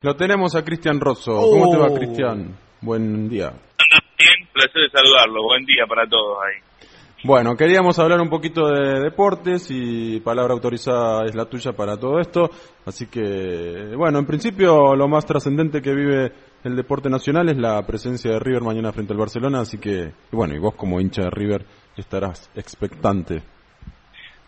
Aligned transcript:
Lo 0.00 0.14
tenemos 0.14 0.54
a 0.54 0.64
Cristian 0.64 1.00
Rosso. 1.00 1.32
¿Cómo 1.32 1.72
te 1.72 1.76
va, 1.76 1.92
Cristian? 1.92 2.56
Buen 2.82 3.28
día. 3.28 3.50
Bien, 4.16 4.48
placer 4.52 4.82
de 4.82 4.90
saludarlo. 4.90 5.42
Buen 5.42 5.64
día 5.64 5.86
para 5.88 6.06
todos 6.08 6.38
ahí. 6.40 6.62
Bueno, 7.24 7.56
queríamos 7.56 7.98
hablar 7.98 8.20
un 8.20 8.28
poquito 8.28 8.68
de 8.68 9.00
deportes 9.00 9.66
y 9.72 10.20
palabra 10.20 10.54
autorizada 10.54 11.24
es 11.24 11.34
la 11.34 11.46
tuya 11.46 11.72
para 11.72 11.96
todo 11.96 12.20
esto. 12.20 12.48
Así 12.86 13.06
que, 13.08 13.92
bueno, 13.96 14.20
en 14.20 14.26
principio 14.26 14.94
lo 14.94 15.08
más 15.08 15.26
trascendente 15.26 15.82
que 15.82 15.92
vive 15.92 16.32
el 16.62 16.76
deporte 16.76 17.10
nacional 17.10 17.48
es 17.48 17.56
la 17.56 17.84
presencia 17.84 18.30
de 18.30 18.38
River 18.38 18.62
mañana 18.62 18.92
frente 18.92 19.12
al 19.14 19.18
Barcelona. 19.18 19.62
Así 19.62 19.78
que, 19.78 20.12
y 20.30 20.36
bueno, 20.36 20.54
y 20.54 20.60
vos 20.60 20.76
como 20.76 21.00
hincha 21.00 21.22
de 21.22 21.30
River 21.30 21.66
estarás 21.96 22.52
expectante. 22.54 23.42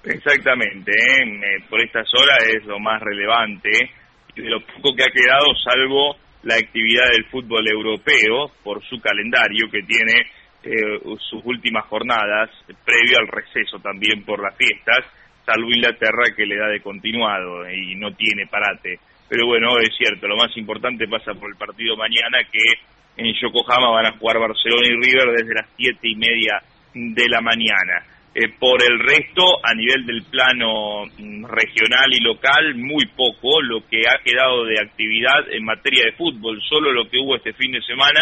Exactamente, 0.05 0.93
¿eh? 0.93 1.65
por 1.69 1.81
estas 1.81 2.07
horas 2.15 2.39
es 2.57 2.65
lo 2.67 2.79
más 2.79 3.03
relevante 3.03 3.91
y 4.35 4.43
de 4.43 4.51
lo 4.51 4.61
poco 4.61 4.95
que 4.95 5.05
ha 5.05 5.13
quedado, 5.13 5.47
salvo 5.63 6.17
la 6.43 6.55
actividad 6.55 7.11
del 7.11 7.27
fútbol 7.27 7.67
europeo 7.69 8.51
por 8.63 8.83
su 8.85 8.99
calendario 9.01 9.71
que 9.71 9.83
tiene 9.83 10.27
eh, 10.63 11.01
sus 11.19 11.45
últimas 11.45 11.85
jornadas, 11.87 12.51
previo 12.85 13.19
al 13.19 13.29
receso 13.29 13.79
también 13.79 14.25
por 14.25 14.43
las 14.43 14.57
fiestas, 14.57 15.05
salvo 15.45 15.71
Inglaterra 15.71 16.35
que 16.37 16.47
le 16.47 16.57
da 16.57 16.69
de 16.69 16.81
continuado 16.81 17.71
y 17.71 17.95
no 17.97 18.13
tiene 18.15 18.47
parate. 18.47 18.99
Pero 19.29 19.47
bueno, 19.47 19.79
es 19.79 19.97
cierto, 19.97 20.27
lo 20.27 20.37
más 20.37 20.57
importante 20.57 21.07
pasa 21.07 21.35
por 21.35 21.51
el 21.51 21.57
partido 21.57 21.97
mañana 21.97 22.39
que 22.51 22.59
en 23.17 23.33
Yokohama 23.35 23.91
van 23.91 24.07
a 24.07 24.19
jugar 24.19 24.39
Barcelona 24.39 24.87
y 24.87 25.07
River 25.07 25.37
desde 25.37 25.55
las 25.55 25.69
siete 25.77 26.09
y 26.09 26.17
media 26.17 26.63
de 26.95 27.29
la 27.29 27.41
mañana. 27.41 28.03
Eh, 28.33 28.49
por 28.61 28.81
el 28.81 29.01
resto, 29.01 29.43
a 29.61 29.75
nivel 29.75 30.07
del 30.07 30.23
plano 30.23 31.05
mm, 31.05 31.47
regional 31.47 32.13
y 32.13 32.23
local, 32.23 32.77
muy 32.77 33.07
poco 33.07 33.61
lo 33.61 33.89
que 33.89 34.03
ha 34.09 34.23
quedado 34.23 34.65
de 34.67 34.81
actividad 34.81 35.51
en 35.51 35.65
materia 35.65 36.05
de 36.05 36.13
fútbol. 36.13 36.61
Solo 36.69 36.93
lo 36.93 37.11
que 37.11 37.19
hubo 37.19 37.35
este 37.35 37.53
fin 37.55 37.73
de 37.73 37.83
semana 37.83 38.21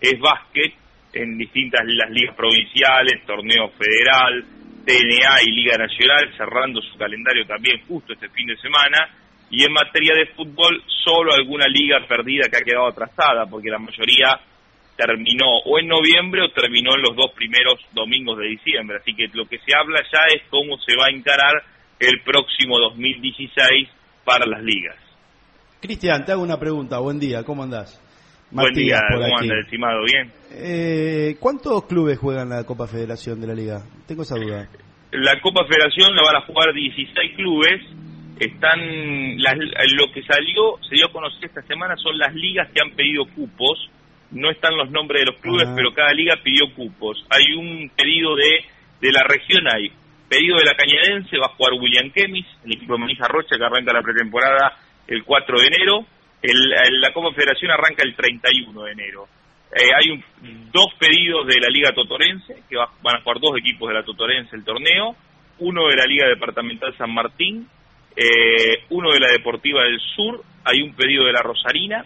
es 0.00 0.18
básquet, 0.20 0.74
en 1.12 1.36
distintas 1.38 1.80
las 1.86 2.10
ligas 2.10 2.36
provinciales, 2.36 3.24
torneo 3.26 3.70
federal, 3.70 4.44
TNA 4.84 5.42
y 5.44 5.52
Liga 5.52 5.76
Nacional, 5.76 6.32
cerrando 6.36 6.80
su 6.80 6.96
calendario 6.96 7.44
también 7.44 7.80
justo 7.88 8.12
este 8.12 8.28
fin 8.28 8.46
de 8.46 8.56
semana. 8.58 9.08
Y 9.50 9.64
en 9.64 9.72
materia 9.72 10.14
de 10.14 10.26
fútbol, 10.34 10.82
solo 10.86 11.32
alguna 11.32 11.66
liga 11.66 12.06
perdida 12.06 12.48
que 12.48 12.58
ha 12.58 12.64
quedado 12.64 12.88
atrasada, 12.88 13.46
porque 13.46 13.70
la 13.70 13.78
mayoría 13.78 14.38
terminó 14.98 15.46
o 15.64 15.78
en 15.78 15.86
noviembre 15.86 16.42
o 16.42 16.50
terminó 16.50 16.96
en 16.96 17.02
los 17.02 17.14
dos 17.14 17.30
primeros 17.34 17.78
domingos 17.94 18.36
de 18.38 18.48
diciembre. 18.48 18.98
Así 19.00 19.14
que 19.14 19.28
lo 19.32 19.46
que 19.46 19.58
se 19.58 19.76
habla 19.76 20.02
ya 20.12 20.26
es 20.34 20.42
cómo 20.50 20.76
se 20.78 20.96
va 20.96 21.06
a 21.06 21.16
encarar 21.16 21.62
el 22.00 22.20
próximo 22.24 22.78
2016 22.80 23.88
para 24.24 24.44
las 24.44 24.62
ligas. 24.62 24.96
Cristian, 25.80 26.24
te 26.24 26.32
hago 26.32 26.42
una 26.42 26.58
pregunta. 26.58 26.98
Buen 26.98 27.20
día, 27.20 27.44
¿cómo 27.44 27.62
andás? 27.62 28.02
Buen 28.50 28.74
día, 28.74 28.98
¿cómo 29.12 29.38
anda, 29.38 29.60
estimado? 29.62 30.04
¿Bien? 30.04 30.32
Eh, 30.50 31.36
¿Cuántos 31.38 31.84
clubes 31.84 32.18
juegan 32.18 32.48
la 32.48 32.64
Copa 32.64 32.86
Federación 32.86 33.40
de 33.40 33.46
la 33.46 33.54
Liga? 33.54 33.82
Tengo 34.06 34.22
esa 34.22 34.36
duda. 34.36 34.68
La 35.12 35.40
Copa 35.40 35.64
Federación 35.66 36.16
la 36.16 36.22
van 36.22 36.42
a 36.42 36.46
jugar 36.46 36.72
16 36.72 37.36
clubes. 37.36 37.82
Están 38.40 38.80
lo 39.36 40.12
que 40.12 40.22
salió, 40.22 40.78
se 40.88 40.94
dio 40.96 41.06
a 41.06 41.12
conocer 41.12 41.44
esta 41.44 41.62
semana 41.62 41.96
son 41.96 42.16
las 42.18 42.32
ligas 42.34 42.68
que 42.72 42.80
han 42.80 42.96
pedido 42.96 43.24
cupos. 43.34 43.90
No 44.30 44.50
están 44.50 44.76
los 44.76 44.90
nombres 44.90 45.22
de 45.22 45.32
los 45.32 45.40
clubes, 45.40 45.66
Ah. 45.68 45.72
pero 45.76 45.92
cada 45.94 46.12
liga 46.12 46.36
pidió 46.42 46.72
cupos. 46.74 47.24
Hay 47.30 47.54
un 47.54 47.90
pedido 47.96 48.34
de 48.36 48.64
de 49.00 49.12
la 49.12 49.22
región 49.22 49.62
hay 49.72 49.92
pedido 50.28 50.58
de 50.58 50.64
la 50.64 50.74
Cañadense, 50.74 51.38
va 51.38 51.46
a 51.46 51.54
jugar 51.56 51.72
William 51.74 52.10
Kemis, 52.10 52.44
el 52.64 52.72
equipo 52.72 52.94
de 52.94 52.98
Manija 52.98 53.28
Rocha 53.28 53.56
que 53.56 53.64
arranca 53.64 53.92
la 53.92 54.02
pretemporada 54.02 54.76
el 55.06 55.22
4 55.24 55.60
de 55.60 55.66
enero. 55.68 56.04
El- 56.42 56.72
el- 56.72 57.00
la 57.00 57.12
Copa 57.12 57.32
Federación 57.32 57.70
arranca 57.70 58.02
el 58.04 58.14
31 58.16 58.82
de 58.82 58.92
enero. 58.92 59.26
Eh, 59.72 59.88
hay 59.94 60.10
un- 60.10 60.70
dos 60.72 60.86
pedidos 60.98 61.46
de 61.46 61.60
la 61.60 61.68
Liga 61.68 61.92
Totorense, 61.92 62.62
que 62.68 62.76
va- 62.76 62.90
van 63.02 63.16
a 63.16 63.20
jugar 63.22 63.38
dos 63.40 63.56
equipos 63.58 63.88
de 63.88 63.94
la 63.94 64.02
Totorense 64.02 64.56
el 64.56 64.64
torneo, 64.64 65.14
uno 65.60 65.86
de 65.88 65.96
la 65.96 66.04
Liga 66.04 66.26
Departamental 66.26 66.94
San 66.98 67.14
Martín, 67.14 67.68
eh, 68.16 68.84
uno 68.90 69.12
de 69.12 69.20
la 69.20 69.28
Deportiva 69.28 69.84
del 69.84 70.00
Sur, 70.16 70.42
hay 70.64 70.82
un 70.82 70.94
pedido 70.94 71.24
de 71.24 71.32
la 71.32 71.42
Rosarina, 71.42 72.04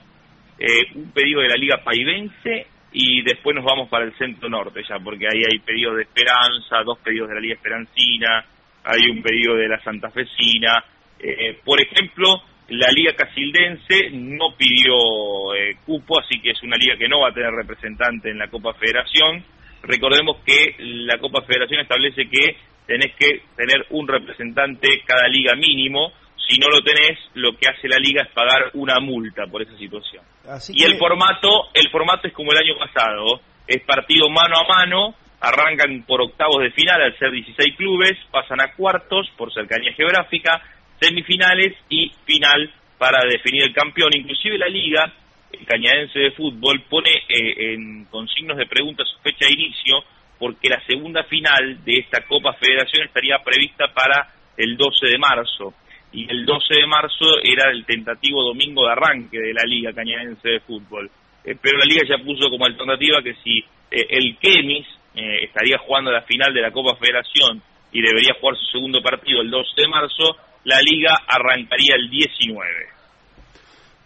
eh, 0.65 0.95
un 0.95 1.11
pedido 1.11 1.41
de 1.41 1.49
la 1.49 1.57
Liga 1.57 1.83
Paivense 1.83 2.67
y 2.93 3.23
después 3.23 3.57
nos 3.57 3.65
vamos 3.65 3.89
para 3.89 4.05
el 4.05 4.17
Centro 4.17 4.49
Norte 4.49 4.83
ya, 4.89 4.97
porque 5.01 5.27
ahí 5.27 5.43
hay 5.43 5.59
pedidos 5.59 5.97
de 5.97 6.03
Esperanza, 6.03 6.85
dos 6.85 6.99
pedidos 6.99 7.29
de 7.29 7.35
la 7.35 7.41
Liga 7.41 7.55
Esperancina, 7.55 8.45
hay 8.85 9.11
un 9.11 9.23
pedido 9.23 9.57
de 9.57 9.67
la 9.67 9.83
Santafesina. 9.83 10.85
Eh, 11.19 11.59
por 11.65 11.83
ejemplo, 11.83 12.43
la 12.69 12.93
Liga 12.93 13.13
Casildense 13.17 14.11
no 14.13 14.55
pidió 14.57 15.53
eh, 15.55 15.79
cupo, 15.85 16.21
así 16.21 16.41
que 16.41 16.51
es 16.51 16.63
una 16.63 16.77
liga 16.77 16.97
que 16.97 17.09
no 17.09 17.21
va 17.21 17.31
a 17.31 17.35
tener 17.35 17.51
representante 17.51 18.31
en 18.31 18.39
la 18.39 18.47
Copa 18.47 18.75
Federación. 18.75 19.43
Recordemos 19.83 20.39
que 20.47 20.77
la 20.79 21.19
Copa 21.19 21.43
Federación 21.43 21.81
establece 21.81 22.29
que 22.29 22.57
tenés 22.87 23.17
que 23.17 23.43
tener 23.57 23.87
un 23.91 24.07
representante 24.07 25.03
cada 25.05 25.27
liga 25.27 25.57
mínimo. 25.57 26.13
Si 26.37 26.59
no 26.59 26.69
lo 26.69 26.81
tenés, 26.83 27.19
lo 27.35 27.57
que 27.57 27.69
hace 27.69 27.89
la 27.89 27.97
liga 27.99 28.23
es 28.23 28.29
pagar 28.31 28.71
una 28.75 29.01
multa 29.01 29.47
por 29.47 29.63
esa 29.63 29.77
situación. 29.79 30.23
Así 30.49 30.73
Y 30.75 30.79
que- 30.81 30.87
el 30.87 30.99
formato, 30.99 31.69
el 31.73 31.89
formato 31.91 32.27
es 32.29 32.35
como 32.35 32.53
el 32.53 32.59
año 32.59 32.77
pasado, 32.79 33.41
es 33.67 33.81
partido 33.85 34.29
mano 34.29 34.57
a 34.59 34.67
mano, 34.69 35.15
arrancan 35.41 36.03
por 36.07 36.21
octavos 36.21 36.59
de 36.63 36.71
final 36.73 37.01
al 37.03 37.19
ser 37.19 37.31
16 37.31 37.77
clubes, 37.77 38.13
pasan 38.31 38.61
a 38.61 38.73
cuartos 38.75 39.29
por 39.37 39.53
cercanía 39.53 39.93
geográfica, 39.95 40.63
semifinales 41.01 41.75
y 41.89 42.13
final 42.25 42.71
para 42.99 43.25
definir 43.29 43.63
el 43.65 43.73
campeón. 43.73 44.11
Inclusive 44.15 44.59
la 44.59 44.69
liga 44.69 45.13
el 45.53 45.67
cañadense 45.67 46.19
de 46.19 46.31
fútbol 46.33 46.81
pone 46.89 47.11
eh, 47.29 47.75
en 47.75 48.05
con 48.07 48.27
signos 48.29 48.57
de 48.57 48.67
pregunta 48.67 49.05
su 49.05 49.19
fecha 49.21 49.47
de 49.47 49.53
inicio 49.53 50.03
porque 50.39 50.69
la 50.71 50.81
segunda 50.87 51.25
final 51.25 51.85
de 51.85 51.99
esta 51.99 52.23
Copa 52.27 52.55
Federación 52.55 53.07
estaría 53.07 53.39
prevista 53.45 53.87
para 53.93 54.33
el 54.57 54.77
12 54.77 55.07
de 55.09 55.19
marzo 55.19 55.75
y 56.13 56.31
el 56.31 56.45
12 56.45 56.75
de 56.75 56.87
marzo 56.87 57.25
era 57.43 57.71
el 57.71 57.85
tentativo 57.87 58.43
domingo 58.43 58.85
de 58.85 58.93
arranque 58.93 59.39
de 59.39 59.55
la 59.55 59.63
Liga 59.65 59.93
Cañadense 59.93 60.49
de 60.49 60.61
Fútbol. 60.61 61.11
Eh, 61.45 61.57
pero 61.61 61.79
la 61.79 61.87
Liga 61.87 62.03
ya 62.09 62.23
puso 62.23 62.51
como 62.51 62.67
alternativa 62.67 63.23
que 63.23 63.35
si 63.43 63.59
eh, 63.91 64.07
el 64.11 64.37
Kemis 64.39 64.87
eh, 65.15 65.45
estaría 65.45 65.79
jugando 65.79 66.13
la 66.13 66.23
final 66.23 66.53
de 66.53 66.61
la 66.61 66.71
Copa 66.71 66.97
Federación 66.97 67.63
y 67.93 68.03
debería 68.03 68.35
jugar 68.41 68.57
su 68.57 68.67
segundo 68.67 69.03
partido 69.03 69.41
el 69.41 69.51
12 69.51 69.69
de 69.77 69.89
marzo, 69.89 70.37
la 70.65 70.81
Liga 70.83 71.17
arrancaría 71.27 71.97
el 71.97 72.11
19. 72.11 72.69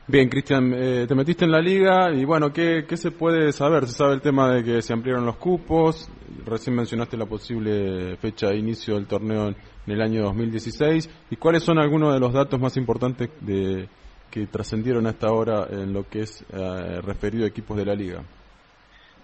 Bien, 0.09 0.29
Cristian, 0.29 0.73
eh, 0.73 1.07
te 1.09 1.17
metiste 1.17 1.45
en 1.45 1.51
la 1.51 1.61
liga 1.61 2.13
y 2.15 2.25
bueno, 2.25 2.53
¿qué, 2.53 2.85
¿qué 2.89 2.97
se 2.97 3.11
puede 3.11 3.51
saber? 3.51 3.87
Se 3.87 3.95
sabe 3.95 4.15
el 4.15 4.21
tema 4.21 4.55
de 4.55 4.63
que 4.63 4.81
se 4.81 4.93
ampliaron 4.93 5.27
los 5.27 5.37
cupos, 5.37 6.09
recién 6.45 6.77
mencionaste 6.77 7.17
la 7.17 7.27
posible 7.27 8.17
fecha 8.19 8.51
de 8.51 8.57
inicio 8.57 8.95
del 8.95 9.09
torneo 9.09 9.49
en, 9.49 9.57
el 9.89 10.01
año 10.01 10.23
2016 10.23 11.27
y 11.31 11.37
cuáles 11.37 11.65
son 11.65 11.79
algunos 11.79 12.15
de 12.15 12.21
los 12.21 12.33
datos 12.33 12.61
más 12.61 12.77
importantes 12.77 13.31
de, 13.41 13.89
que 14.31 14.47
trascendieron 14.47 15.09
hasta 15.09 15.27
ahora 15.27 15.67
en 15.71 15.93
lo 15.93 16.09
que 16.09 16.21
es 16.21 16.45
eh, 16.53 17.01
referido 17.03 17.45
a 17.45 17.49
equipos 17.49 17.77
de 17.77 17.85
la 17.85 17.95
liga. 17.95 18.23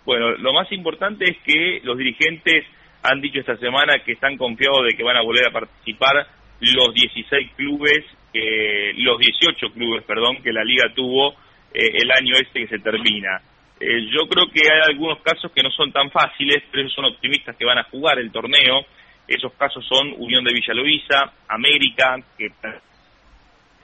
Bueno, 0.05 0.33
lo 0.33 0.53
más 0.53 0.71
importante 0.73 1.27
es 1.31 1.37
que 1.45 1.81
los 1.85 1.97
dirigentes 1.97 2.65
han 3.05 3.21
dicho 3.21 3.39
esta 3.39 3.57
semana 3.59 4.03
que 4.05 4.13
están 4.13 4.37
confiados 4.37 4.85
de 4.91 4.97
que 4.97 5.05
van 5.05 5.17
a 5.17 5.23
volver 5.23 5.47
a 5.47 5.53
participar 5.53 6.27
los 6.61 6.93
16 6.93 7.53
clubes, 7.57 8.05
eh, 8.33 8.93
los 8.97 9.19
18 9.19 9.73
clubes, 9.73 10.05
perdón, 10.05 10.43
que 10.43 10.53
la 10.53 10.65
liga 10.65 10.93
tuvo 10.95 11.35
eh, 11.75 12.03
el 12.03 12.11
año 12.11 12.35
este 12.37 12.61
que 12.61 12.69
se 12.69 12.79
termina. 12.79 13.41
Eh, 13.81 14.07
yo 14.13 14.29
creo 14.29 14.47
que 14.53 14.61
hay 14.63 14.81
algunos 14.93 15.21
casos 15.23 15.51
que 15.53 15.63
no 15.63 15.71
son 15.71 15.91
tan 15.93 16.11
fáciles, 16.11 16.63
pero 16.71 16.83
ellos 16.83 16.95
son 16.95 17.07
optimistas 17.07 17.57
que 17.57 17.65
van 17.65 17.79
a 17.79 17.85
jugar 17.85 18.19
el 18.19 18.31
torneo. 18.31 18.87
Esos 19.27 19.53
casos 19.55 19.85
son 19.89 20.15
Unión 20.19 20.45
de 20.45 20.53
Villa 20.53 20.75
Luisa, 20.75 21.33
América, 21.49 22.17
que 22.39 22.49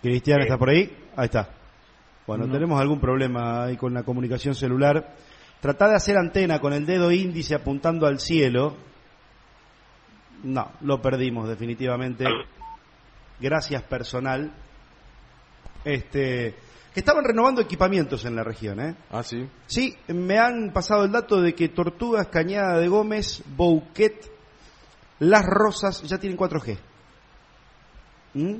Cristian, 0.02 0.40
Eh, 0.40 0.42
¿está 0.44 0.56
por 0.56 0.70
ahí? 0.70 0.88
Ahí 1.16 1.24
está. 1.24 1.48
Bueno, 2.26 2.48
tenemos 2.48 2.80
algún 2.80 3.00
problema 3.00 3.64
ahí 3.64 3.76
con 3.76 3.94
la 3.94 4.04
comunicación 4.04 4.54
celular. 4.54 5.14
Tratá 5.60 5.88
de 5.88 5.96
hacer 5.96 6.16
antena 6.16 6.60
con 6.60 6.72
el 6.72 6.86
dedo 6.86 7.10
índice 7.10 7.54
apuntando 7.54 8.06
al 8.06 8.20
cielo. 8.20 8.76
No, 10.44 10.70
lo 10.82 11.02
perdimos 11.02 11.48
definitivamente. 11.48 12.24
Gracias 13.40 13.82
personal. 13.82 14.52
Este, 15.84 16.54
que 16.92 17.00
estaban 17.00 17.24
renovando 17.24 17.60
equipamientos 17.60 18.24
en 18.24 18.34
la 18.34 18.42
región, 18.42 18.80
¿eh? 18.80 18.96
Ah, 19.10 19.22
sí. 19.22 19.48
Sí, 19.66 19.96
me 20.08 20.38
han 20.38 20.72
pasado 20.72 21.04
el 21.04 21.12
dato 21.12 21.40
de 21.40 21.54
que 21.54 21.68
Tortugas, 21.68 22.28
Cañada 22.28 22.78
de 22.78 22.88
Gómez, 22.88 23.42
Bouquet, 23.56 24.30
Las 25.20 25.44
Rosas 25.44 26.02
ya 26.02 26.18
tienen 26.18 26.38
4G. 26.38 26.78
¿Mm? 28.34 28.54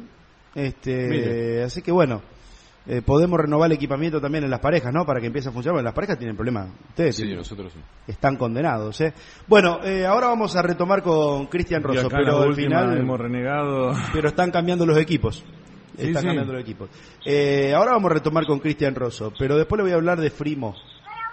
Este, 0.54 1.08
Mire. 1.08 1.62
así 1.64 1.82
que 1.82 1.92
bueno, 1.92 2.22
eh, 2.88 3.02
podemos 3.02 3.38
renovar 3.38 3.70
el 3.70 3.76
equipamiento 3.76 4.19
también 4.20 4.44
en 4.44 4.50
las 4.50 4.61
parejas, 4.61 4.93
¿no? 4.94 5.05
Para 5.05 5.20
que 5.20 5.26
empiece 5.26 5.50
a 5.50 5.52
funcionar. 5.52 5.75
Bueno, 5.75 5.85
las 5.85 5.94
parejas 5.94 6.19
tienen 6.19 6.35
problemas. 6.37 6.69
Ustedes 6.88 7.14
Sí, 7.17 7.23
tienen- 7.23 7.38
nosotros 7.38 7.73
sí. 7.73 7.79
están 8.06 8.37
condenados, 8.37 9.00
¿eh? 9.02 9.12
Bueno, 9.46 9.81
eh, 9.85 10.06
ahora 10.06 10.29
vamos 10.29 10.56
a 10.56 10.62
retomar 10.62 11.02
con 11.02 11.46
Cristian 11.46 11.82
Rosso, 11.82 12.08
pero 12.08 12.43
al 12.43 12.55
final 12.55 12.96
hemos 12.99 13.20
renegado. 13.20 13.93
pero 14.12 14.29
están 14.29 14.50
cambiando 14.50 14.87
los 14.87 14.96
equipos. 14.99 15.44
Sí, 15.96 16.06
Están 16.06 16.23
sí. 16.23 16.26
cambiando 16.29 16.52
los 16.52 16.62
equipos. 16.62 16.88
Eh, 17.26 17.75
ahora 17.75 17.93
vamos 17.93 18.11
a 18.11 18.14
retomar 18.14 18.46
con 18.46 18.61
Cristian 18.61 18.94
Rosso, 18.94 19.32
pero 19.38 19.56
después 19.58 19.76
le 19.79 19.82
voy 19.82 19.93
a 19.93 19.96
hablar 19.96 20.20
de 20.20 20.31
Frimo. 20.31 20.75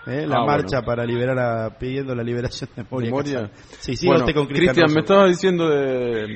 ¿eh? 0.07 0.25
La 0.27 0.37
Ah, 0.39 0.45
marcha 0.45 0.77
bueno. 0.79 0.85
para 0.87 1.05
liberar 1.05 1.39
a, 1.39 1.79
pidiendo 1.79 2.13
la 2.13 2.21
liberación 2.23 2.69
de 2.75 2.83
Moria. 3.09 3.49
Sí, 3.79 3.95
sí, 3.95 4.05
Bueno, 4.07 4.25
con 4.33 4.45
Cristian 4.47 4.75
Cristian, 4.75 4.87
me 4.89 4.95
Rosso. 4.95 4.99
estaba 4.99 5.27
diciendo 5.27 5.69
de, 5.69 6.27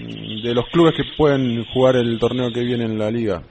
de 0.44 0.54
los 0.56 0.66
clubes 0.72 0.94
que 0.96 1.04
pueden 1.18 1.64
jugar 1.74 1.96
el 1.98 2.18
torneo 2.20 2.50
que 2.54 2.62
viene 2.64 2.86
en 2.86 2.98
la 2.98 3.12
liga. 3.12 3.42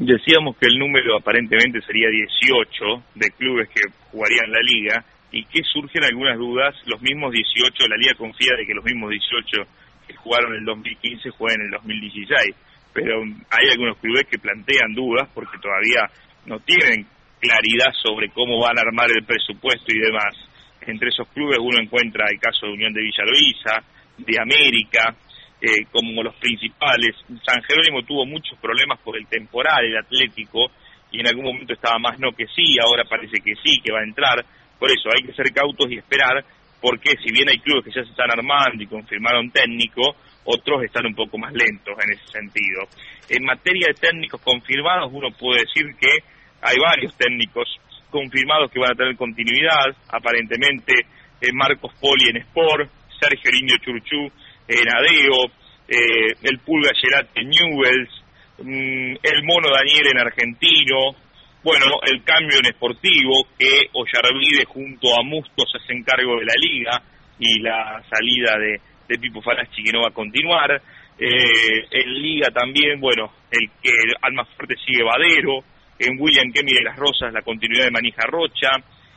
Decíamos 0.00 0.56
que 0.56 0.64
el 0.64 0.78
número 0.78 1.14
aparentemente 1.14 1.82
sería 1.82 2.08
18 2.08 3.04
de 3.16 3.30
clubes 3.36 3.68
que 3.68 3.82
jugarían 4.10 4.50
la 4.50 4.60
liga 4.64 5.04
y 5.30 5.44
que 5.44 5.60
surgen 5.62 6.02
algunas 6.04 6.38
dudas. 6.38 6.74
Los 6.86 7.02
mismos 7.02 7.30
18, 7.32 7.86
la 7.86 7.98
liga 8.00 8.14
confía 8.16 8.56
de 8.56 8.64
que 8.64 8.72
los 8.72 8.82
mismos 8.82 9.10
18 9.10 9.60
que 10.08 10.16
jugaron 10.16 10.54
en 10.54 10.60
el 10.60 10.64
2015 10.64 11.28
jueguen 11.36 11.60
en 11.60 11.66
el 11.66 11.72
2016. 11.84 12.56
Pero 12.94 13.20
hay 13.52 13.68
algunos 13.72 13.98
clubes 13.98 14.24
que 14.24 14.38
plantean 14.38 14.94
dudas 14.94 15.28
porque 15.34 15.58
todavía 15.60 16.08
no 16.46 16.58
tienen 16.60 17.04
claridad 17.38 17.92
sobre 18.02 18.30
cómo 18.30 18.58
van 18.58 18.78
a 18.78 18.88
armar 18.88 19.10
el 19.14 19.26
presupuesto 19.26 19.92
y 19.92 20.00
demás. 20.00 20.32
Entre 20.80 21.10
esos 21.10 21.28
clubes 21.28 21.58
uno 21.60 21.76
encuentra 21.76 22.24
el 22.32 22.40
caso 22.40 22.64
de 22.64 22.72
Unión 22.72 22.94
de 22.94 23.02
Villa 23.02 23.24
Luisa, 23.28 23.84
de 24.16 24.40
América, 24.40 25.14
eh, 25.60 25.84
como 25.92 26.22
los 26.22 26.34
principales. 26.36 27.16
San 27.44 27.62
Jerónimo 27.62 28.02
tuvo 28.02 28.24
muchos 28.24 28.58
problemas 28.58 28.98
por 29.00 29.16
el 29.16 29.26
temporal, 29.26 29.84
el 29.84 29.98
Atlético, 29.98 30.70
y 31.12 31.20
en 31.20 31.26
algún 31.26 31.44
momento 31.44 31.74
estaba 31.74 31.98
más 31.98 32.18
no 32.18 32.32
que 32.32 32.46
sí, 32.46 32.76
ahora 32.82 33.04
parece 33.04 33.40
que 33.44 33.54
sí, 33.62 33.80
que 33.82 33.92
va 33.92 34.00
a 34.00 34.04
entrar. 34.04 34.44
Por 34.78 34.88
eso 34.88 35.10
hay 35.14 35.26
que 35.26 35.34
ser 35.34 35.52
cautos 35.52 35.90
y 35.90 35.98
esperar, 35.98 36.44
porque 36.80 37.14
si 37.22 37.32
bien 37.32 37.48
hay 37.48 37.58
clubes 37.58 37.84
que 37.84 37.90
ya 37.90 38.04
se 38.04 38.10
están 38.10 38.30
armando 38.30 38.82
y 38.82 38.86
confirmaron 38.86 39.50
técnico, 39.50 40.16
otros 40.44 40.84
están 40.84 41.06
un 41.06 41.14
poco 41.14 41.36
más 41.36 41.52
lentos 41.52 41.94
en 42.00 42.12
ese 42.14 42.26
sentido. 42.32 42.88
En 43.28 43.44
materia 43.44 43.88
de 43.88 44.00
técnicos 44.00 44.40
confirmados, 44.40 45.10
uno 45.12 45.28
puede 45.38 45.60
decir 45.60 45.84
que 46.00 46.24
hay 46.62 46.76
varios 46.80 47.14
técnicos 47.16 47.68
confirmados 48.10 48.70
que 48.70 48.80
van 48.80 48.92
a 48.92 48.96
tener 48.96 49.16
continuidad, 49.16 49.94
aparentemente 50.08 50.94
eh, 51.40 51.52
Marcos 51.52 51.92
Poli 52.00 52.28
en 52.28 52.38
Sport, 52.38 52.90
Sergio 53.20 53.50
Indio 53.52 53.76
Churchú 53.84 54.32
en 54.70 54.88
Adeo, 54.88 55.50
eh, 55.88 56.34
el 56.42 56.58
Pulga 56.60 56.90
Gerate 56.94 57.42
Newells, 57.44 58.22
mm, 58.58 59.14
el 59.22 59.42
Mono 59.44 59.68
Daniel 59.70 60.06
en 60.12 60.18
Argentino, 60.18 61.16
bueno, 61.62 61.86
el 62.06 62.22
cambio 62.22 62.58
en 62.58 62.72
Sportivo, 62.72 63.48
que 63.58 63.90
Ollarvide 63.92 64.64
junto 64.64 65.08
a 65.18 65.22
Musto 65.22 65.64
se 65.66 65.78
hacen 65.78 66.02
cargo 66.04 66.38
de 66.38 66.46
la 66.46 66.54
liga 66.56 67.02
y 67.38 67.60
la 67.60 68.02
salida 68.08 68.56
de, 68.58 68.80
de 69.08 69.18
Pipo 69.18 69.42
Falacci 69.42 69.82
que 69.82 69.92
no 69.92 70.02
va 70.02 70.08
a 70.08 70.14
continuar, 70.14 70.80
eh, 71.18 71.84
en 71.90 72.14
Liga 72.14 72.48
también, 72.50 72.98
bueno, 72.98 73.30
el 73.50 73.68
que 73.82 73.90
al 74.22 74.32
más 74.32 74.48
fuerte 74.56 74.76
sigue 74.86 75.04
Vadero, 75.04 75.64
en 75.98 76.16
William 76.18 76.50
Kemi 76.50 76.72
de 76.72 76.82
las 76.82 76.96
Rosas 76.96 77.32
la 77.32 77.42
continuidad 77.42 77.84
de 77.84 77.90
Manija 77.90 78.24
Rocha, 78.26 78.70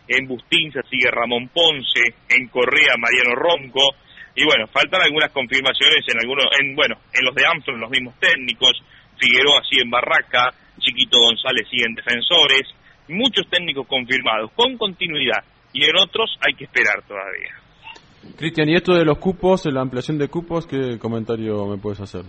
en 0.08 0.28
Bustinza 0.28 0.82
sigue 0.90 1.10
Ramón 1.10 1.48
Ponce, 1.48 2.02
en 2.28 2.50
Correa 2.50 2.96
Mariano 2.98 3.36
Ronco, 3.36 3.96
y 4.36 4.46
bueno, 4.46 4.68
faltan 4.68 5.02
algunas 5.02 5.32
confirmaciones 5.32 6.04
en 6.08 6.20
algunos, 6.22 6.46
en 6.60 6.76
bueno, 6.76 6.96
en 7.14 7.26
los 7.26 7.36
de 7.36 7.46
Armstrong 7.46 7.80
los 7.80 7.90
mismos 7.90 8.16
técnicos, 8.20 8.74
Figueroa 9.18 9.62
sigue 9.70 9.84
en 9.84 9.92
Barraca, 9.92 10.50
Chiquito 10.80 11.20
González 11.20 11.68
sigue 11.70 11.86
en 11.86 11.96
Defensores, 11.96 12.64
muchos 13.10 13.48
técnicos 13.50 13.88
confirmados, 13.88 14.52
con 14.56 14.78
continuidad, 14.78 15.44
y 15.72 15.84
en 15.86 15.96
otros 15.98 16.38
hay 16.42 16.56
que 16.56 16.66
esperar 16.66 17.02
todavía. 17.08 17.54
Cristian, 18.38 18.70
y 18.70 18.76
esto 18.76 18.94
de 18.94 19.06
los 19.06 19.18
cupos, 19.20 19.66
la 19.66 19.82
ampliación 19.82 20.18
de 20.18 20.30
cupos, 20.30 20.66
¿qué 20.66 20.98
comentario 20.98 21.68
me 21.68 21.78
puedes 21.78 22.00
hacer? 22.00 22.24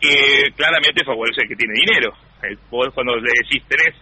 que 0.00 0.52
claramente 0.56 1.04
favorece 1.04 1.42
al 1.42 1.48
que 1.48 1.56
tiene 1.56 1.74
dinero. 1.74 2.12
El, 2.42 2.58
vos 2.70 2.88
cuando 2.94 3.16
le 3.16 3.32
decís 3.42 3.62
tenés 3.68 3.94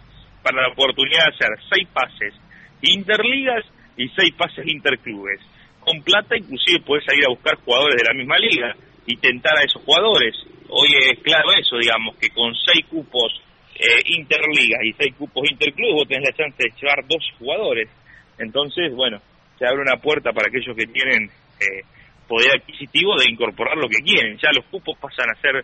para 0.43 0.61
la 0.61 0.69
oportunidad 0.69 1.25
de 1.25 1.35
hacer 1.35 1.49
seis 1.69 1.87
pases 1.91 2.33
interligas 2.81 3.65
y 3.97 4.07
seis 4.09 4.33
pases 4.37 4.65
interclubes. 4.67 5.39
Con 5.87 6.03
plata 6.03 6.35
inclusive 6.35 6.83
puedes 6.85 7.05
ir 7.15 7.23
a 7.23 7.29
buscar 7.29 7.55
jugadores 7.63 7.95
de 7.95 8.03
la 8.03 8.13
misma 8.13 8.37
liga 8.37 8.75
y 9.05 9.15
tentar 9.15 9.57
a 9.57 9.63
esos 9.63 9.81
jugadores. 9.83 10.35
Hoy 10.67 10.89
es 10.99 11.19
claro 11.23 11.47
eso, 11.57 11.77
digamos, 11.77 12.17
que 12.17 12.27
con 12.31 12.53
seis 12.53 12.85
cupos 12.89 13.31
eh, 13.73 14.03
interligas 14.19 14.83
y 14.83 14.91
seis 14.99 15.15
cupos 15.17 15.49
interclubes 15.49 15.95
vos 15.95 16.07
tenés 16.09 16.27
la 16.27 16.35
chance 16.35 16.57
de 16.59 16.75
llevar 16.75 17.07
dos 17.07 17.23
jugadores. 17.39 17.87
Entonces, 18.37 18.93
bueno, 18.93 19.21
se 19.57 19.65
abre 19.65 19.79
una 19.79 19.95
puerta 19.95 20.33
para 20.33 20.49
aquellos 20.49 20.75
que 20.75 20.87
tienen 20.87 21.31
eh, 21.61 21.87
poder 22.27 22.59
adquisitivo 22.59 23.15
de 23.15 23.31
incorporar 23.31 23.77
lo 23.77 23.87
que 23.87 24.03
quieren. 24.03 24.37
Ya 24.43 24.51
los 24.51 24.65
cupos 24.65 24.97
pasan 24.99 25.31
a 25.31 25.39
ser 25.39 25.63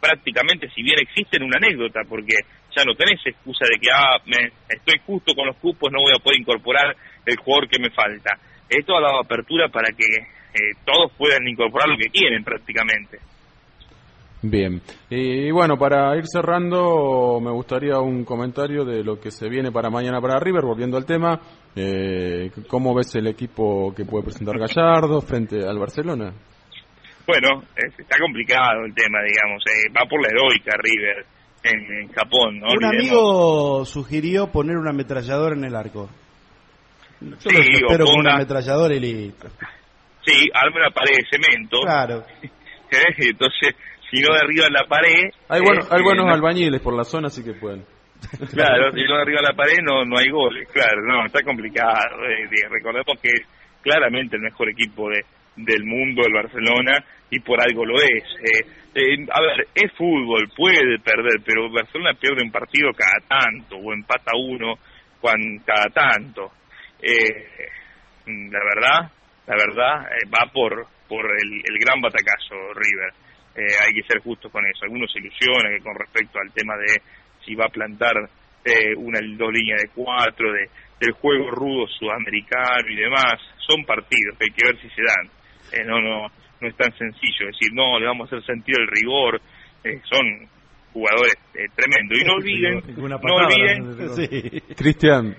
prácticamente, 0.00 0.68
si 0.74 0.82
bien 0.82 0.98
existen, 0.98 1.44
una 1.44 1.58
anécdota, 1.62 2.00
porque 2.08 2.34
ya 2.74 2.82
no 2.82 2.96
tenés 2.96 3.24
excusa 3.24 3.66
de 3.70 3.78
que, 3.78 3.88
ah, 3.94 4.18
me, 4.26 4.50
estoy 4.68 4.98
justo 5.06 5.32
con 5.32 5.46
los 5.46 5.56
cupos, 5.58 5.92
no 5.92 6.02
voy 6.02 6.12
a 6.12 6.18
poder 6.18 6.40
incorporar 6.40 6.96
el 7.24 7.36
jugador 7.36 7.68
que 7.68 7.78
me 7.78 7.90
falta. 7.90 8.36
Esto 8.70 8.96
ha 8.96 9.00
dado 9.02 9.20
apertura 9.20 9.68
para 9.68 9.88
que 9.92 10.04
eh, 10.04 10.74
todos 10.86 11.12
puedan 11.18 11.46
incorporar 11.46 11.88
lo 11.88 11.96
que 11.98 12.08
quieren 12.10 12.42
prácticamente. 12.44 13.18
Bien. 14.42 14.80
Y 15.10 15.50
bueno, 15.50 15.76
para 15.76 16.16
ir 16.16 16.24
cerrando, 16.26 17.40
me 17.42 17.50
gustaría 17.50 17.98
un 17.98 18.24
comentario 18.24 18.86
de 18.86 19.04
lo 19.04 19.20
que 19.20 19.30
se 19.30 19.50
viene 19.50 19.70
para 19.70 19.90
mañana 19.90 20.18
para 20.18 20.40
River, 20.40 20.64
volviendo 20.64 20.96
al 20.96 21.04
tema. 21.04 21.38
Eh, 21.76 22.50
¿Cómo 22.68 22.94
ves 22.94 23.14
el 23.16 23.26
equipo 23.26 23.92
que 23.94 24.06
puede 24.06 24.24
presentar 24.24 24.58
Gallardo 24.58 25.20
frente 25.20 25.62
al 25.68 25.78
Barcelona? 25.78 26.32
Bueno, 27.26 27.62
es- 27.76 27.98
está 27.98 28.16
complicado 28.18 28.86
el 28.86 28.94
tema, 28.94 29.18
digamos, 29.22 29.62
eh, 29.66 29.92
va 29.94 30.08
por 30.08 30.22
la 30.22 30.28
heroica 30.28 30.72
River 30.78 31.26
en, 31.62 32.02
en 32.04 32.08
Japón, 32.12 32.60
¿no? 32.60 32.68
Un 32.68 32.82
Olvidemos- 32.82 32.98
amigo 32.98 33.84
sugirió 33.84 34.46
poner 34.50 34.78
una 34.78 34.90
ametralladora 34.90 35.54
en 35.54 35.64
el 35.64 35.76
arco. 35.76 36.08
Yo 37.20 37.36
Sí, 37.38 37.50
los 37.56 37.66
espero 37.68 38.04
con 38.06 38.20
una 38.20 38.34
ametralladora 38.34 38.94
y 38.94 39.00
listo. 39.00 39.48
Sí, 40.22 40.48
arma 40.54 40.76
una 40.80 40.90
pared 40.90 41.16
de 41.16 41.26
cemento, 41.30 41.80
Claro. 41.82 42.24
¿eh? 42.42 43.14
entonces, 43.18 43.74
si 44.10 44.20
no 44.20 44.34
derriban 44.34 44.72
la 44.72 44.84
pared... 44.88 45.30
Hay, 45.48 45.60
bueno, 45.60 45.82
eh, 45.82 45.86
hay 45.90 46.02
buenos 46.02 46.26
no- 46.26 46.32
albañiles 46.32 46.80
por 46.80 46.94
la 46.96 47.04
zona, 47.04 47.28
así 47.28 47.42
que 47.44 47.54
pueden. 47.54 47.84
Claro, 48.52 48.92
si 48.92 49.02
no 49.04 49.16
arriba 49.16 49.40
la 49.40 49.54
pared 49.56 49.78
no, 49.82 50.04
no 50.04 50.18
hay 50.18 50.28
goles, 50.28 50.68
claro, 50.72 51.00
no, 51.06 51.24
está 51.26 51.42
complicado. 51.42 52.22
eh, 52.26 52.46
de- 52.50 52.68
recordemos 52.68 53.18
que 53.20 53.28
es 53.28 53.40
claramente 53.82 54.36
el 54.36 54.42
mejor 54.42 54.68
equipo 54.68 55.08
de, 55.08 55.24
del 55.56 55.84
mundo, 55.84 56.22
el 56.26 56.32
Barcelona, 56.34 57.02
y 57.30 57.40
por 57.40 57.60
algo 57.62 57.84
lo 57.86 57.96
es. 57.96 58.24
eh. 58.44 58.66
Eh, 58.94 59.26
a 59.30 59.40
ver, 59.40 59.68
es 59.74 59.92
fútbol, 59.96 60.50
puede 60.56 60.98
perder, 60.98 61.40
pero 61.46 61.70
Barcelona 61.70 62.12
pierde 62.18 62.42
un 62.42 62.50
partido 62.50 62.90
cada 62.92 63.20
tanto, 63.40 63.76
o 63.76 63.92
empata 63.92 64.32
uno 64.36 64.74
cuan, 65.20 65.38
cada 65.64 65.86
tanto. 65.90 66.50
Eh, 67.02 67.46
la 68.26 68.60
verdad, 68.64 69.10
la 69.46 69.56
verdad, 69.56 70.06
eh, 70.12 70.28
va 70.28 70.50
por, 70.52 70.86
por 71.08 71.24
el, 71.26 71.52
el 71.64 71.78
gran 71.78 72.00
batacazo 72.00 72.54
River. 72.74 73.12
Eh, 73.56 73.74
hay 73.84 73.92
que 73.94 74.06
ser 74.06 74.22
justos 74.22 74.50
con 74.52 74.64
eso. 74.66 74.84
Algunos 74.84 75.10
se 75.12 75.18
ilusionan 75.18 75.80
con 75.82 75.94
respecto 75.96 76.38
al 76.38 76.52
tema 76.52 76.74
de 76.76 77.00
si 77.44 77.54
va 77.54 77.66
a 77.66 77.70
plantar 77.70 78.14
eh, 78.64 78.94
una 78.96 79.18
dos 79.36 79.52
líneas 79.52 79.82
de 79.82 79.88
cuatro, 79.94 80.52
de, 80.52 80.68
del 81.00 81.12
juego 81.12 81.50
rudo 81.50 81.86
sudamericano 81.98 82.88
y 82.88 82.96
demás. 82.96 83.34
Son 83.66 83.84
partidos 83.84 84.36
que 84.38 84.44
hay 84.44 84.50
que 84.50 84.66
ver 84.66 84.80
si 84.80 84.88
se 84.90 85.02
dan. 85.02 85.26
Eh, 85.72 85.84
no, 85.84 86.00
no, 86.00 86.28
no 86.60 86.68
es 86.68 86.76
tan 86.76 86.92
sencillo 86.96 87.46
decir, 87.46 87.70
no, 87.72 87.98
le 87.98 88.06
vamos 88.06 88.30
a 88.32 88.36
hacer 88.36 88.46
sentir 88.46 88.76
el 88.78 88.86
rigor. 88.88 89.40
Eh, 89.82 90.00
son 90.04 90.48
jugadores 90.92 91.34
eh, 91.54 91.66
tremendos. 91.74 92.18
Y 92.18 92.24
no 92.24 92.34
olviden, 92.34 92.82
Una 92.98 93.16
no 93.22 93.34
olviden. 93.34 94.60
Cristian, 94.76 95.36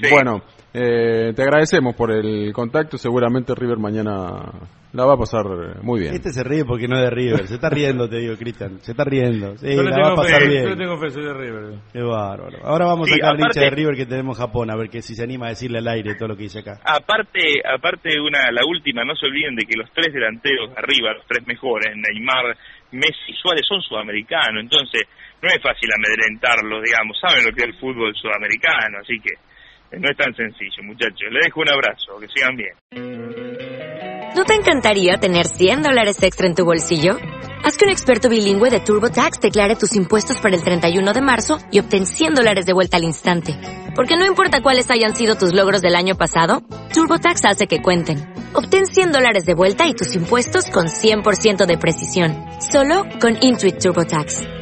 Sí. 0.00 0.08
bueno, 0.10 0.42
eh, 0.74 1.32
te 1.34 1.42
agradecemos 1.42 1.94
por 1.94 2.10
el 2.10 2.52
contacto. 2.52 2.96
Seguramente 2.98 3.54
River 3.54 3.78
mañana 3.78 4.52
la 4.92 5.04
va 5.04 5.14
a 5.14 5.16
pasar 5.18 5.44
eh, 5.46 5.78
muy 5.82 6.00
bien. 6.00 6.14
Este 6.14 6.30
se 6.30 6.42
ríe 6.44 6.64
porque 6.64 6.88
no 6.88 6.96
es 6.96 7.02
de 7.04 7.10
River. 7.10 7.46
Se 7.46 7.54
está 7.54 7.68
riendo, 7.70 8.08
te 8.08 8.16
digo, 8.18 8.36
Cristian. 8.36 8.78
Se 8.80 8.92
está 8.92 9.04
riendo. 9.04 9.56
Sí, 9.58 9.74
Yo 9.74 9.82
la 9.82 9.90
va 9.90 9.96
a 9.96 10.02
tengo 10.02 10.16
pasar 10.16 10.40
fe, 10.42 10.48
bien. 10.48 10.68
yo 10.68 10.76
tengo 10.76 10.98
fe, 10.98 11.10
soy 11.10 11.24
de 11.24 11.34
River. 11.34 11.74
Qué 11.92 12.02
bárbaro. 12.02 12.58
Ahora 12.64 12.86
vamos 12.86 13.08
Sí, 13.08 13.14
a 13.14 13.16
sacar 13.16 13.36
aparte- 13.36 13.60
de 13.60 13.70
River 13.70 13.96
que 13.96 14.06
tenemos 14.06 14.38
en 14.38 14.46
Japón, 14.46 14.70
a 14.70 14.76
ver 14.76 14.88
que 14.90 15.02
si 15.02 15.14
se 15.14 15.22
anima 15.24 15.46
a 15.46 15.50
decirle 15.50 15.78
al 15.78 15.88
aire 15.88 16.14
todo 16.14 16.28
lo 16.28 16.36
que 16.36 16.44
dice 16.44 16.60
acá. 16.60 16.80
Aparte, 16.84 17.60
aparte 17.64 18.20
una, 18.20 18.50
la 18.50 18.62
última, 18.66 19.04
no 19.04 19.14
se 19.16 19.26
olviden 19.26 19.56
de 19.56 19.64
que 19.64 19.76
los 19.78 19.90
tres 19.92 20.12
delanteros 20.12 20.70
de 20.70 20.76
arriba, 20.76 21.12
los 21.14 21.26
tres 21.26 21.46
mejores, 21.46 21.92
Neymar, 21.96 22.56
Messi 22.92 23.28
y 23.32 23.34
Suárez 23.40 23.64
son 23.66 23.80
sudamericanos, 23.82 24.62
entonces 24.62 25.02
no 25.42 25.48
es 25.48 25.60
fácil 25.62 25.88
amedrentarlos, 25.96 26.82
digamos, 26.84 27.18
saben 27.20 27.44
lo 27.44 27.52
que 27.52 27.62
es 27.64 27.68
el 27.68 27.80
fútbol 27.80 28.14
sudamericano, 28.14 28.98
así 29.00 29.18
que 29.18 29.32
no 29.98 30.10
es 30.10 30.16
tan 30.16 30.34
sencillo, 30.34 30.82
muchachos. 30.84 31.28
Les 31.30 31.44
dejo 31.44 31.60
un 31.60 31.70
abrazo, 31.70 32.18
que 32.20 32.28
sigan 32.28 32.56
bien. 32.56 32.74
¿No 34.34 34.44
te 34.44 34.54
encantaría 34.54 35.18
tener 35.18 35.46
100 35.46 35.82
dólares 35.82 36.22
extra 36.22 36.46
en 36.46 36.54
tu 36.54 36.64
bolsillo? 36.64 37.18
Haz 37.64 37.76
que 37.76 37.84
un 37.84 37.90
experto 37.90 38.28
bilingüe 38.28 38.70
de 38.70 38.80
TurboTax 38.80 39.40
declare 39.40 39.76
tus 39.76 39.94
impuestos 39.94 40.40
para 40.40 40.56
el 40.56 40.64
31 40.64 41.12
de 41.12 41.20
marzo 41.20 41.58
y 41.70 41.78
obtén 41.78 42.06
100 42.06 42.34
dólares 42.34 42.66
de 42.66 42.72
vuelta 42.72 42.96
al 42.96 43.04
instante. 43.04 43.54
Porque 43.94 44.16
no 44.16 44.26
importa 44.26 44.62
cuáles 44.62 44.90
hayan 44.90 45.14
sido 45.14 45.36
tus 45.36 45.52
logros 45.52 45.82
del 45.82 45.94
año 45.94 46.16
pasado, 46.16 46.62
TurboTax 46.92 47.44
hace 47.44 47.66
que 47.66 47.82
cuenten. 47.82 48.18
Obtén 48.54 48.86
100 48.86 49.12
dólares 49.12 49.44
de 49.44 49.54
vuelta 49.54 49.86
y 49.86 49.94
tus 49.94 50.14
impuestos 50.16 50.70
con 50.70 50.86
100% 50.86 51.66
de 51.66 51.78
precisión. 51.78 52.34
Solo 52.60 53.04
con 53.20 53.36
Intuit 53.42 53.78
TurboTax. 53.78 54.61